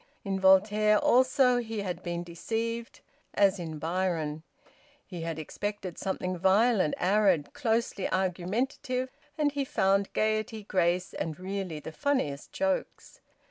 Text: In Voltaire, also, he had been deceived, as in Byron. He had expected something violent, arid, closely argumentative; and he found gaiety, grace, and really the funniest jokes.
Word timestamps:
In 0.25 0.39
Voltaire, 0.39 0.97
also, 0.97 1.57
he 1.57 1.81
had 1.81 2.01
been 2.01 2.23
deceived, 2.23 3.01
as 3.35 3.59
in 3.59 3.77
Byron. 3.77 4.41
He 5.05 5.21
had 5.21 5.37
expected 5.37 5.99
something 5.99 6.39
violent, 6.39 6.95
arid, 6.97 7.53
closely 7.53 8.09
argumentative; 8.11 9.11
and 9.37 9.51
he 9.51 9.63
found 9.63 10.11
gaiety, 10.13 10.63
grace, 10.63 11.13
and 11.13 11.39
really 11.39 11.79
the 11.79 11.91
funniest 11.91 12.51
jokes. 12.51 13.21